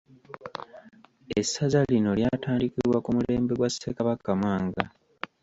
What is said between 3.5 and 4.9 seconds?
gwa Ssekabaka Mwanga.